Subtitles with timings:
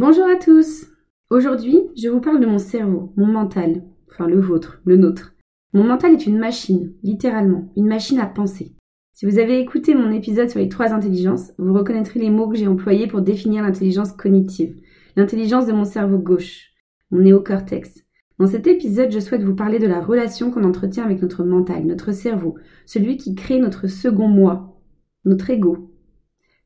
[0.00, 0.86] Bonjour à tous
[1.28, 5.34] Aujourd'hui, je vous parle de mon cerveau, mon mental, enfin le vôtre, le nôtre.
[5.72, 8.76] Mon mental est une machine, littéralement, une machine à penser.
[9.12, 12.56] Si vous avez écouté mon épisode sur les trois intelligences, vous reconnaîtrez les mots que
[12.56, 14.76] j'ai employés pour définir l'intelligence cognitive,
[15.16, 16.70] l'intelligence de mon cerveau gauche,
[17.10, 18.04] mon néocortex.
[18.38, 21.84] Dans cet épisode, je souhaite vous parler de la relation qu'on entretient avec notre mental,
[21.84, 22.54] notre cerveau,
[22.86, 24.80] celui qui crée notre second moi,
[25.24, 25.90] notre ego,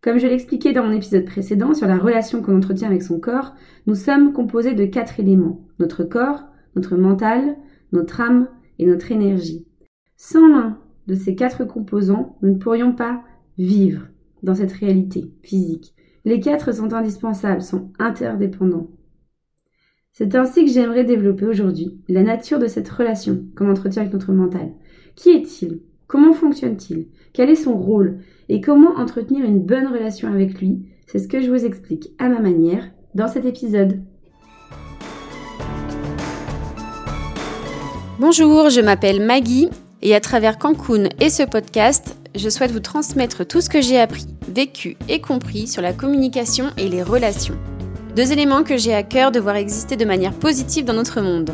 [0.03, 3.55] comme je l'expliquais dans mon épisode précédent sur la relation qu'on entretient avec son corps,
[3.87, 5.65] nous sommes composés de quatre éléments.
[5.79, 6.43] Notre corps,
[6.75, 7.57] notre mental,
[7.93, 8.49] notre âme
[8.81, 9.65] et notre énergie.
[10.17, 13.23] Sans l'un de ces quatre composants, nous ne pourrions pas
[13.59, 14.09] vivre
[14.43, 15.95] dans cette réalité physique.
[16.25, 18.91] Les quatre sont indispensables, sont interdépendants.
[20.13, 24.33] C'est ainsi que j'aimerais développer aujourd'hui la nature de cette relation qu'on entretient avec notre
[24.33, 24.73] mental.
[25.15, 25.81] Qui est-il?
[26.07, 27.09] Comment fonctionne-t-il?
[27.35, 28.19] Quel est son rôle
[28.51, 30.83] Et comment entretenir une bonne relation avec lui?
[31.07, 34.03] C'est ce que je vous explique à ma manière dans cet épisode.
[38.19, 39.71] Bonjour, je m'appelle Maggie
[40.03, 43.99] et à travers Cancun et ce podcast, je souhaite vous transmettre tout ce que j'ai
[43.99, 47.57] appris, vécu et compris sur la communication et les relations.
[48.15, 51.51] Deux éléments que j'ai à cœur de voir exister de manière positive dans notre monde.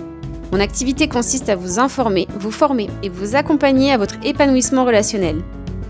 [0.51, 5.37] Mon activité consiste à vous informer, vous former et vous accompagner à votre épanouissement relationnel,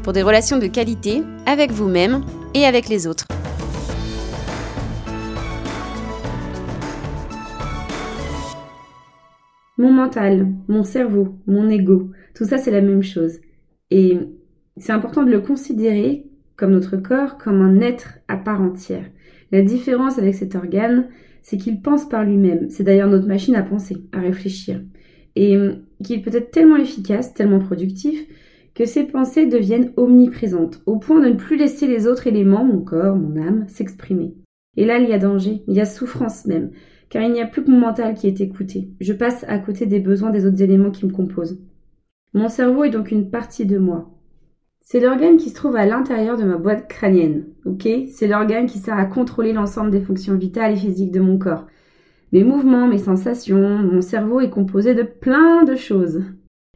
[0.09, 3.27] pour des relations de qualité avec vous-même et avec les autres.
[9.77, 13.33] Mon mental, mon cerveau, mon ego, tout ça c'est la même chose.
[13.91, 14.19] Et
[14.79, 16.25] c'est important de le considérer
[16.57, 19.05] comme notre corps, comme un être à part entière.
[19.53, 21.09] La différence avec cet organe,
[21.43, 22.71] c'est qu'il pense par lui-même.
[22.71, 24.81] C'est d'ailleurs notre machine à penser, à réfléchir.
[25.37, 25.59] Et
[26.03, 28.27] qu'il peut être tellement efficace, tellement productif,
[28.79, 32.81] que ses pensées deviennent omniprésentes, au point de ne plus laisser les autres éléments, mon
[32.81, 34.37] corps, mon âme, s'exprimer.
[34.77, 36.71] Et là, il y a danger, il y a souffrance même,
[37.09, 38.91] car il n'y a plus que mon mental qui est écouté.
[39.01, 41.61] Je passe à côté des besoins des autres éléments qui me composent.
[42.35, 44.15] Mon cerveau est donc une partie de moi.
[44.81, 47.89] C'est l'organe qui se trouve à l'intérieur de ma boîte crânienne, ok?
[48.07, 51.67] C'est l'organe qui sert à contrôler l'ensemble des fonctions vitales et physiques de mon corps.
[52.31, 56.23] Mes mouvements, mes sensations, mon cerveau est composé de plein de choses.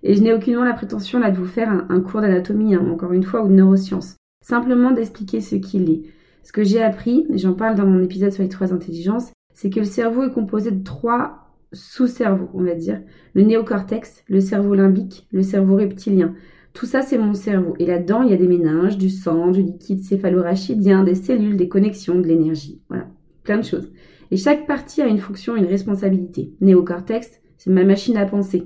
[0.02, 3.12] Et je n'ai aucunement la prétention là de vous faire un, cours d'anatomie, hein, encore
[3.12, 4.16] une fois, ou de neurosciences.
[4.44, 6.02] Simplement d'expliquer ce qu'il est.
[6.42, 9.70] Ce que j'ai appris, et j'en parle dans mon épisode sur les trois intelligences, c'est
[9.70, 11.42] que le cerveau est composé de trois
[11.72, 13.00] sous-cerveaux, on va dire.
[13.34, 16.34] Le néocortex, le cerveau limbique, le cerveau reptilien.
[16.72, 17.74] Tout ça, c'est mon cerveau.
[17.78, 21.68] Et là-dedans, il y a des méninges, du sang, du liquide céphalorachidien, des cellules, des
[21.68, 22.80] connexions, de l'énergie.
[22.88, 23.06] Voilà,
[23.44, 23.92] plein de choses.
[24.30, 26.54] Et chaque partie a une fonction, une responsabilité.
[26.60, 28.64] Néocortex, c'est ma machine à penser.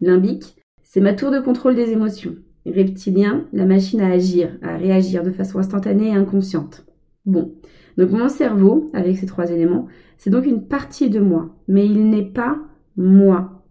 [0.00, 0.56] Limbique,
[0.92, 2.36] c'est ma tour de contrôle des émotions.
[2.66, 6.84] Reptilien, la machine à agir, à réagir de façon instantanée et inconsciente.
[7.24, 7.54] Bon,
[7.96, 9.86] donc mon cerveau, avec ces trois éléments,
[10.18, 12.58] c'est donc une partie de moi, mais il n'est pas
[12.98, 13.64] moi.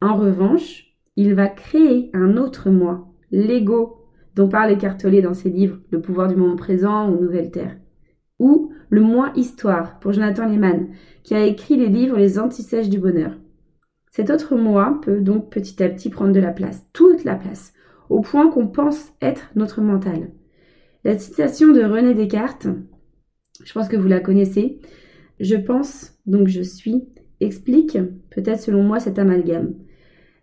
[0.00, 5.80] En revanche, il va créer un autre moi, l'ego, dont parle Écartelé dans ses livres
[5.90, 7.76] Le pouvoir du moment présent ou Nouvelle Terre.
[8.38, 10.86] Ou le moi histoire pour Jonathan Lehman,
[11.22, 13.32] qui a écrit les livres Les antisèches du bonheur.
[14.16, 17.74] Cet autre moi peut donc petit à petit prendre de la place, toute la place,
[18.08, 20.30] au point qu'on pense être notre mental.
[21.04, 22.66] La citation de René Descartes,
[23.62, 24.80] je pense que vous la connaissez,
[25.38, 27.04] je pense, donc je suis,
[27.40, 27.98] explique
[28.30, 29.74] peut-être selon moi cet amalgame.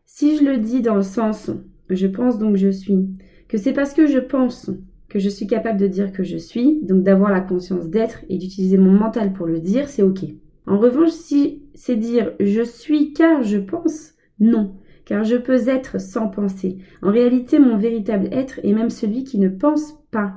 [0.05, 1.49] Si je le dis dans le sens
[1.89, 3.07] je pense donc je suis,
[3.47, 4.69] que c'est parce que je pense
[5.09, 8.37] que je suis capable de dire que je suis, donc d'avoir la conscience d'être et
[8.37, 10.25] d'utiliser mon mental pour le dire, c'est ok.
[10.65, 14.75] En revanche, si c'est dire je suis car je pense, non,
[15.05, 16.77] car je peux être sans penser.
[17.01, 20.35] En réalité, mon véritable être est même celui qui ne pense pas.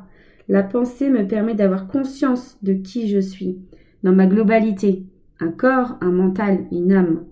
[0.48, 3.58] La pensée me permet d'avoir conscience de qui je suis,
[4.02, 5.06] dans ma globalité,
[5.40, 7.24] un corps, un mental, une âme.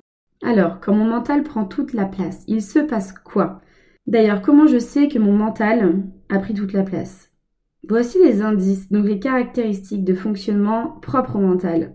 [0.43, 3.61] Alors, quand mon mental prend toute la place, il se passe quoi?
[4.06, 7.31] D'ailleurs, comment je sais que mon mental a pris toute la place?
[7.88, 11.94] Voici les indices, donc les caractéristiques de fonctionnement propre au mental.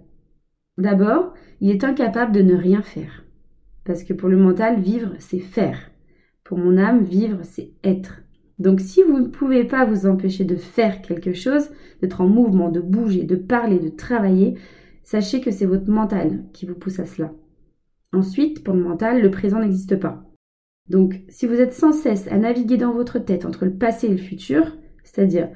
[0.79, 3.25] D'abord, il est incapable de ne rien faire.
[3.83, 5.91] Parce que pour le mental, vivre, c'est faire.
[6.45, 8.21] Pour mon âme, vivre, c'est être.
[8.59, 11.69] Donc si vous ne pouvez pas vous empêcher de faire quelque chose,
[12.01, 14.55] d'être en mouvement, de bouger, de parler, de travailler,
[15.03, 17.33] sachez que c'est votre mental qui vous pousse à cela.
[18.13, 20.23] Ensuite, pour le mental, le présent n'existe pas.
[20.87, 24.11] Donc, si vous êtes sans cesse à naviguer dans votre tête entre le passé et
[24.11, 25.49] le futur, c'est-à-dire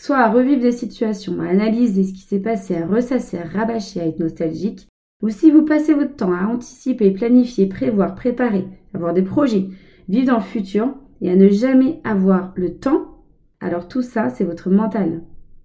[0.00, 4.00] soit à revivre des situations, à analyser ce qui s'est passé, à ressasser, à rabâcher,
[4.00, 4.88] à être nostalgique,
[5.22, 9.66] ou si vous passez votre temps à anticiper, planifier, prévoir, préparer, avoir des projets,
[10.08, 13.18] vivre dans le futur et à ne jamais avoir le temps,
[13.60, 15.20] alors tout ça, c'est votre mental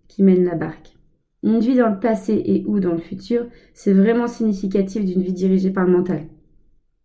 [0.10, 0.98] qui mène la barque.
[1.42, 5.32] Une vie dans le passé et ou dans le futur, c'est vraiment significatif d'une vie
[5.32, 6.24] dirigée par le mental.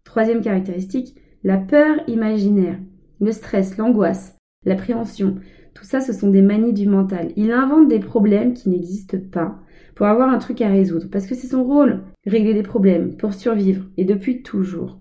[0.02, 2.80] Troisième caractéristique, la peur imaginaire,
[3.20, 5.36] le stress, l'angoisse, l'appréhension.
[5.74, 7.32] Tout ça, ce sont des manies du mental.
[7.36, 9.58] Il invente des problèmes qui n'existent pas
[9.94, 13.34] pour avoir un truc à résoudre, parce que c'est son rôle, régler des problèmes, pour
[13.34, 14.98] survivre, et depuis toujours.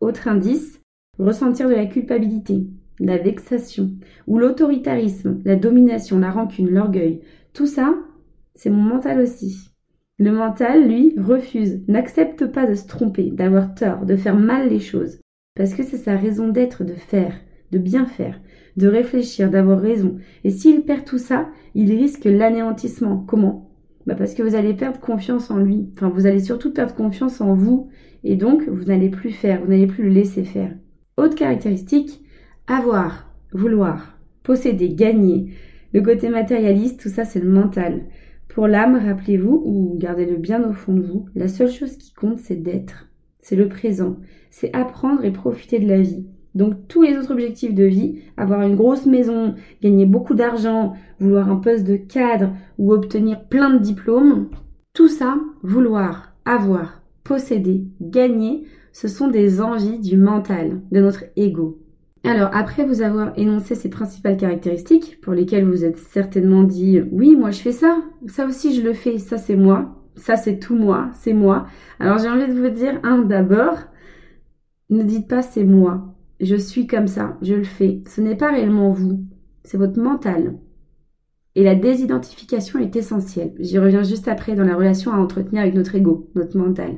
[0.00, 0.80] Autre indice,
[1.18, 2.68] ressentir de la culpabilité,
[3.00, 3.90] la vexation,
[4.26, 7.22] ou l'autoritarisme, la domination, la rancune, l'orgueil.
[7.52, 7.94] Tout ça,
[8.54, 9.70] c'est mon mental aussi.
[10.18, 14.78] Le mental, lui, refuse, n'accepte pas de se tromper, d'avoir tort, de faire mal les
[14.78, 15.18] choses,
[15.56, 17.34] parce que c'est sa raison d'être de faire,
[17.72, 18.40] de bien faire,
[18.76, 20.16] de réfléchir, d'avoir raison.
[20.42, 23.18] Et s'il perd tout ça, il risque l'anéantissement.
[23.18, 23.70] Comment?
[24.06, 25.90] Bah Parce que vous allez perdre confiance en lui.
[25.94, 27.88] Enfin, vous allez surtout perdre confiance en vous.
[28.22, 30.72] Et donc, vous n'allez plus faire, vous n'allez plus le laisser faire.
[31.16, 32.22] Autre caractéristique,
[32.66, 35.52] avoir, vouloir, posséder, gagner.
[35.92, 38.06] Le côté matérialiste, tout ça, c'est le mental.
[38.48, 42.38] Pour l'âme, rappelez-vous, ou gardez-le bien au fond de vous, la seule chose qui compte,
[42.38, 43.08] c'est d'être.
[43.40, 44.16] C'est le présent.
[44.50, 46.26] C'est apprendre et profiter de la vie.
[46.54, 51.50] Donc tous les autres objectifs de vie, avoir une grosse maison, gagner beaucoup d'argent, vouloir
[51.50, 54.48] un poste de cadre ou obtenir plein de diplômes,
[54.92, 61.80] tout ça, vouloir, avoir, posséder, gagner, ce sont des envies du mental, de notre ego.
[62.22, 67.36] Alors, après vous avoir énoncé ces principales caractéristiques, pour lesquelles vous êtes certainement dit oui,
[67.36, 67.98] moi je fais ça,
[68.28, 71.66] ça aussi je le fais, ça c'est moi, ça c'est tout moi, c'est moi.
[71.98, 73.76] Alors j'ai envie de vous dire, un, d'abord,
[74.88, 78.02] ne dites pas c'est moi, je suis comme ça, je le fais.
[78.08, 79.24] Ce n'est pas réellement vous,
[79.64, 80.58] c'est votre mental.
[81.56, 83.52] Et la désidentification est essentielle.
[83.60, 86.96] J'y reviens juste après dans la relation à entretenir avec notre ego, notre mental.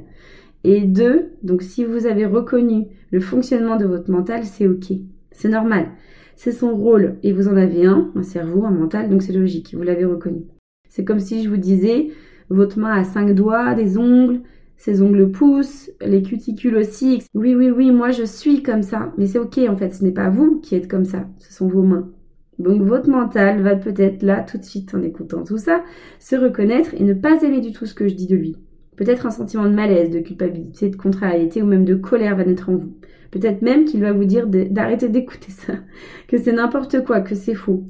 [0.64, 4.92] Et deux, donc si vous avez reconnu le fonctionnement de votre mental, c'est ok.
[5.30, 5.90] C'est normal.
[6.36, 7.16] C'est son rôle.
[7.22, 9.74] Et vous en avez un, un cerveau, un mental, donc c'est logique.
[9.74, 10.46] Vous l'avez reconnu.
[10.88, 12.08] C'est comme si je vous disais,
[12.48, 14.40] votre main a cinq doigts, des ongles,
[14.76, 17.22] ses ongles poussent, les cuticules aussi.
[17.34, 19.12] Oui, oui, oui, moi je suis comme ça.
[19.18, 21.68] Mais c'est ok en fait, ce n'est pas vous qui êtes comme ça, ce sont
[21.68, 22.10] vos mains.
[22.58, 25.82] Donc votre mental va peut-être là, tout de suite en écoutant tout ça,
[26.18, 28.56] se reconnaître et ne pas aimer du tout ce que je dis de lui.
[28.96, 32.70] Peut-être un sentiment de malaise, de culpabilité, de contrariété ou même de colère va naître
[32.70, 32.94] en vous.
[33.30, 35.74] Peut-être même qu'il va vous dire d'arrêter d'écouter ça,
[36.28, 37.84] que c'est n'importe quoi, que c'est faux.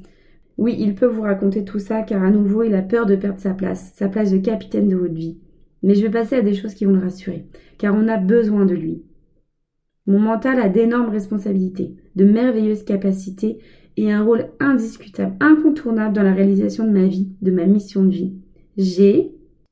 [0.57, 3.39] Oui, il peut vous raconter tout ça car à nouveau il a peur de perdre
[3.39, 5.37] sa place, sa place de capitaine de votre vie.
[5.83, 7.45] Mais je vais passer à des choses qui vont le rassurer,
[7.77, 9.03] car on a besoin de lui.
[10.05, 13.59] Mon mental a d'énormes responsabilités, de merveilleuses capacités
[13.97, 18.11] et un rôle indiscutable, incontournable dans la réalisation de ma vie, de ma mission de
[18.11, 18.33] vie.
[18.77, 19.31] J'ai,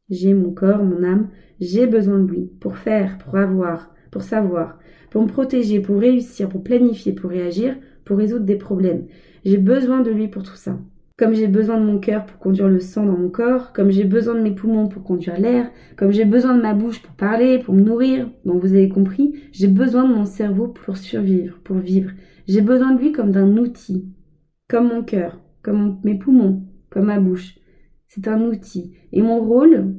[0.09, 1.29] j'ai mon corps, mon âme,
[1.59, 4.79] j'ai besoin de lui pour faire, pour avoir, pour savoir,
[5.09, 9.05] pour me protéger, pour réussir, pour planifier, pour réagir, pour résoudre des problèmes.
[9.45, 10.77] J'ai besoin de lui pour tout ça.
[11.17, 14.03] Comme j'ai besoin de mon cœur pour conduire le sang dans mon corps, comme j'ai
[14.03, 17.59] besoin de mes poumons pour conduire l'air, comme j'ai besoin de ma bouche pour parler,
[17.59, 21.77] pour me nourrir, donc vous avez compris, j'ai besoin de mon cerveau pour survivre, pour
[21.77, 22.11] vivre.
[22.47, 24.09] J'ai besoin de lui comme d'un outil,
[24.67, 27.59] comme mon cœur, comme mes poumons, comme ma bouche.
[28.07, 28.93] C'est un outil.
[29.13, 29.95] Et mon rôle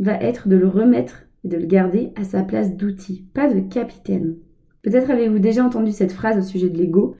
[0.00, 3.60] va être de le remettre et de le garder à sa place d'outil, pas de
[3.60, 4.36] capitaine.
[4.82, 7.14] Peut-être avez-vous déjà entendu cette phrase au sujet de l'ego.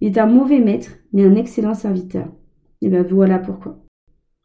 [0.00, 2.28] Il est un mauvais maître, mais un excellent serviteur.
[2.82, 3.78] Et bien voilà pourquoi.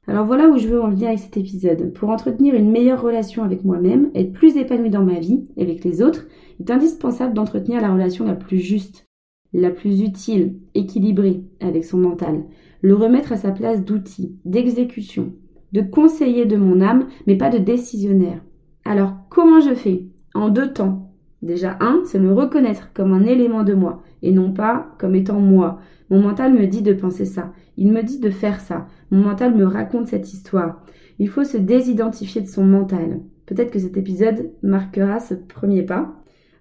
[0.08, 1.94] Alors voilà où je veux en venir avec cet épisode.
[1.94, 5.84] Pour entretenir une meilleure relation avec moi-même, être plus épanoui dans ma vie et avec
[5.84, 6.26] les autres,
[6.60, 9.06] il est indispensable d'entretenir la relation la plus juste,
[9.54, 12.46] la plus utile, équilibrée avec son mental,
[12.82, 15.34] le remettre à sa place d'outil, d'exécution,
[15.72, 18.44] de conseiller de mon âme, mais pas de décisionnaire.
[18.86, 20.08] Alors comment je fais?
[20.34, 21.11] En deux temps.
[21.42, 25.40] Déjà un, c'est le reconnaître comme un élément de moi, et non pas comme étant
[25.40, 25.80] moi.
[26.10, 27.52] Mon mental me dit de penser ça.
[27.78, 28.88] Il me dit de faire ça.
[29.10, 30.84] Mon mental me raconte cette histoire.
[31.20, 33.22] Il faut se désidentifier de son mental.
[33.46, 36.14] Peut-être que cet épisode marquera ce premier pas.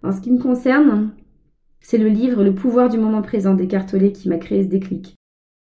[0.02, 1.12] En ce qui me concerne,
[1.80, 5.16] c'est le livre Le pouvoir du moment présent d'Eckhart qui m'a créé ce déclic.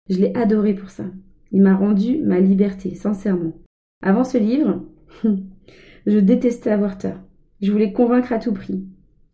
[0.09, 1.05] Je l'ai adoré pour ça.
[1.51, 3.53] Il m'a rendu ma liberté, sincèrement.
[4.03, 4.85] Avant ce livre,
[6.07, 7.21] je détestais avoir tort.
[7.61, 8.85] Je voulais convaincre à tout prix.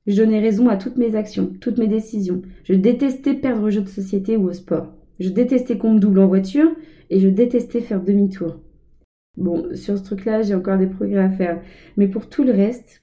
[0.06, 2.42] Je donnais raison à toutes mes actions, toutes mes décisions.
[2.64, 4.92] Je détestais perdre au jeu de société ou au sport.
[5.18, 6.70] Je détestais qu'on me double en voiture
[7.10, 8.60] et je détestais faire demi-tour.
[9.36, 11.62] Bon, sur ce truc-là, j'ai encore des progrès à faire.
[11.96, 13.02] Mais pour tout le reste,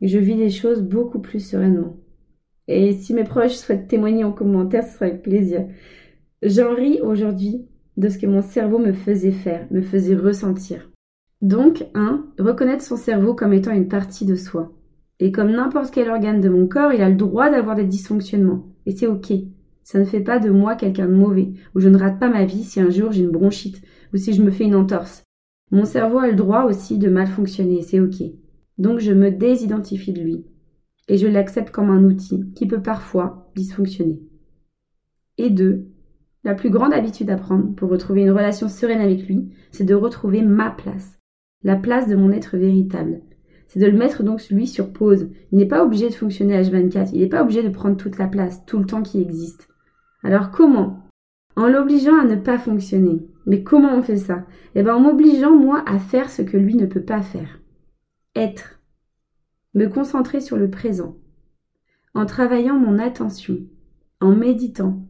[0.00, 1.96] je vis les choses beaucoup plus sereinement.
[2.68, 5.66] Et si mes proches souhaitent témoigner en commentaire, ce sera avec plaisir.
[6.42, 7.66] J'en ris aujourd'hui
[7.96, 10.90] de ce que mon cerveau me faisait faire, me faisait ressentir.
[11.42, 12.24] Donc, 1.
[12.38, 14.72] Reconnaître son cerveau comme étant une partie de soi.
[15.20, 18.66] Et comme n'importe quel organe de mon corps, il a le droit d'avoir des dysfonctionnements.
[18.86, 19.32] Et c'est ok.
[19.84, 22.44] Ça ne fait pas de moi quelqu'un de mauvais, ou je ne rate pas ma
[22.44, 25.24] vie si un jour j'ai une bronchite, ou si je me fais une entorse.
[25.70, 28.22] Mon cerveau a le droit aussi de mal fonctionner, c'est ok.
[28.78, 30.44] Donc je me désidentifie de lui
[31.08, 34.22] et je l'accepte comme un outil qui peut parfois dysfonctionner.
[35.38, 35.88] Et deux,
[36.44, 39.94] la plus grande habitude à prendre pour retrouver une relation sereine avec lui, c'est de
[39.94, 41.18] retrouver ma place,
[41.62, 43.22] la place de mon être véritable.
[43.70, 45.28] C'est de le mettre donc lui sur pause.
[45.52, 48.26] Il n'est pas obligé de fonctionner H24, il n'est pas obligé de prendre toute la
[48.26, 49.68] place, tout le temps qui existe.
[50.24, 51.06] Alors comment?
[51.54, 53.24] En l'obligeant à ne pas fonctionner.
[53.46, 54.44] Mais comment on fait ça?
[54.74, 57.60] Eh bien en m'obligeant moi à faire ce que lui ne peut pas faire.
[58.34, 58.80] Être.
[59.74, 61.16] Me concentrer sur le présent.
[62.12, 63.58] En travaillant mon attention.
[64.20, 65.06] En méditant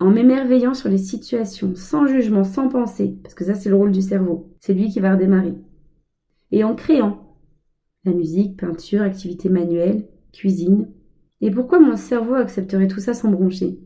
[0.00, 3.92] en m'émerveillant sur les situations, sans jugement, sans pensée, parce que ça c'est le rôle
[3.92, 5.54] du cerveau, c'est lui qui va redémarrer.
[6.52, 7.29] Et en créant
[8.04, 10.88] la musique, peinture, activité manuelle, cuisine.
[11.40, 13.78] Et pourquoi mon cerveau accepterait tout ça sans broncher?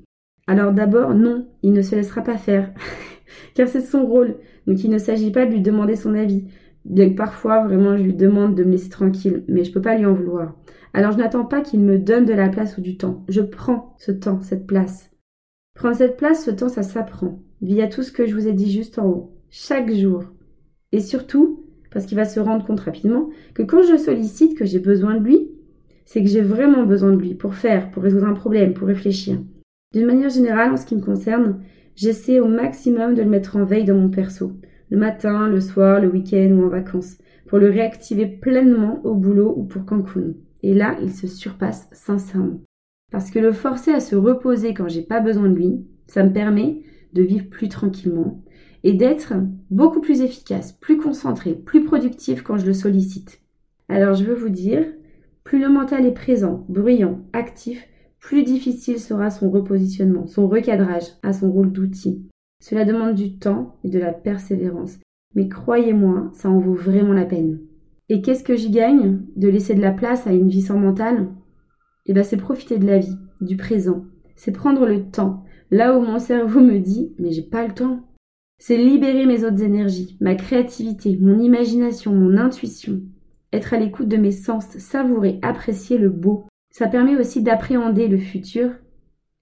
[0.46, 2.72] Alors d'abord, non, il ne se laissera pas faire,
[3.54, 6.44] car c'est son rôle, donc il ne s'agit pas de lui demander son avis,
[6.84, 9.96] bien que parfois vraiment je lui demande de me laisser tranquille, mais je peux pas
[9.96, 10.54] lui en vouloir.
[10.92, 13.94] Alors je n'attends pas qu'il me donne de la place ou du temps, je prends
[13.98, 15.10] ce temps, cette place.
[15.74, 18.70] Prendre cette place, ce temps, ça s'apprend, via tout ce que je vous ai dit
[18.70, 20.24] juste en haut, chaque jour.
[20.92, 21.63] Et surtout,
[21.94, 25.24] parce qu'il va se rendre compte rapidement, que quand je sollicite que j'ai besoin de
[25.24, 25.48] lui,
[26.04, 29.38] c'est que j'ai vraiment besoin de lui pour faire, pour résoudre un problème, pour réfléchir.
[29.92, 31.60] D'une manière générale, en ce qui me concerne,
[31.94, 34.52] j'essaie au maximum de le mettre en veille dans mon perso,
[34.90, 39.54] le matin, le soir, le week-end ou en vacances, pour le réactiver pleinement au boulot
[39.56, 40.34] ou pour Cancun.
[40.62, 42.60] Et là, il se surpasse sincèrement.
[43.12, 46.32] Parce que le forcer à se reposer quand j'ai pas besoin de lui, ça me
[46.32, 46.82] permet
[47.12, 48.43] de vivre plus tranquillement
[48.84, 49.32] et d'être
[49.70, 53.40] beaucoup plus efficace, plus concentré, plus productif quand je le sollicite.
[53.88, 54.86] Alors je veux vous dire,
[55.42, 57.88] plus le mental est présent, bruyant, actif,
[58.20, 62.28] plus difficile sera son repositionnement, son recadrage à son rôle d'outil.
[62.62, 64.98] Cela demande du temps et de la persévérance.
[65.34, 67.60] Mais croyez-moi, ça en vaut vraiment la peine.
[68.08, 71.28] Et qu'est-ce que j'y gagne De laisser de la place à une vie sans mental?
[72.06, 74.04] Eh ben c'est profiter de la vie, du présent.
[74.36, 78.00] C'est prendre le temps, là où mon cerveau me dit mais j'ai pas le temps.
[78.58, 83.00] C'est libérer mes autres énergies, ma créativité, mon imagination, mon intuition.
[83.52, 86.46] Être à l'écoute de mes sens, savourer, apprécier le beau.
[86.70, 88.70] Ça permet aussi d'appréhender le futur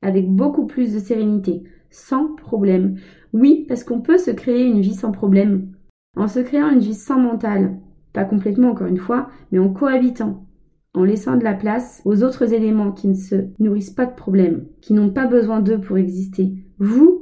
[0.02, 2.97] avec beaucoup plus de sérénité, sans problème.
[3.33, 5.73] Oui, parce qu'on peut se créer une vie sans problème.
[6.16, 7.78] En se créant une vie sans mental.
[8.12, 10.47] Pas complètement encore une fois, mais en cohabitant
[10.95, 14.66] en laissant de la place aux autres éléments qui ne se nourrissent pas de problèmes,
[14.81, 16.52] qui n'ont pas besoin d'eux pour exister.
[16.78, 17.22] Vous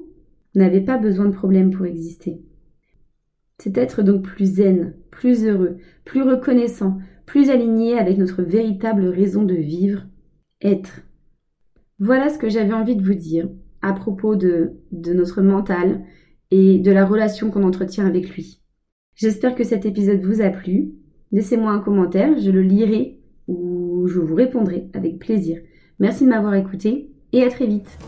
[0.54, 2.42] n'avez pas besoin de problèmes pour exister.
[3.58, 9.42] C'est être donc plus zen, plus heureux, plus reconnaissant, plus aligné avec notre véritable raison
[9.42, 10.06] de vivre,
[10.62, 11.02] être.
[11.98, 13.48] Voilà ce que j'avais envie de vous dire
[13.82, 16.02] à propos de, de notre mental
[16.50, 18.60] et de la relation qu'on entretient avec lui.
[19.14, 20.92] J'espère que cet épisode vous a plu.
[21.32, 25.60] Laissez-moi un commentaire, je le lirai où je vous répondrai avec plaisir.
[25.98, 27.98] Merci de m'avoir écouté et à très vite.